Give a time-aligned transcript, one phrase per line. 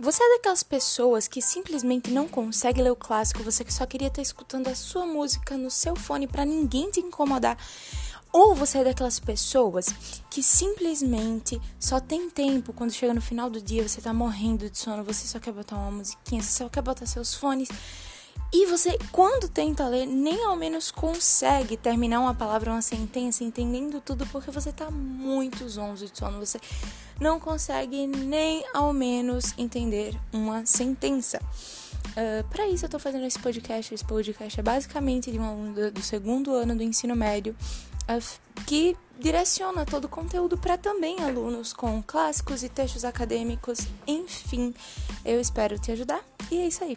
[0.00, 4.06] Você é daquelas pessoas que simplesmente não consegue ler o clássico, você que só queria
[4.06, 7.58] estar escutando a sua música no seu fone para ninguém te incomodar.
[8.32, 9.86] Ou você é daquelas pessoas
[10.30, 14.78] que simplesmente só tem tempo quando chega no final do dia, você tá morrendo de
[14.78, 17.68] sono, você só quer botar uma musiquinha, você só quer botar seus fones.
[18.50, 24.00] E você, quando tenta ler, nem ao menos consegue terminar uma palavra, uma sentença, entendendo
[24.00, 26.38] tudo, porque você tá muito zonzo de sono.
[26.38, 26.58] Você
[27.20, 31.40] não consegue nem ao menos entender uma sentença.
[32.08, 33.94] Uh, para isso eu tô fazendo esse podcast.
[33.94, 37.54] Esse podcast é basicamente de um aluno do, do segundo ano do ensino médio
[38.08, 43.80] uh, que direciona todo o conteúdo para também alunos com clássicos e textos acadêmicos.
[44.06, 44.72] Enfim,
[45.22, 46.96] eu espero te ajudar e é isso aí.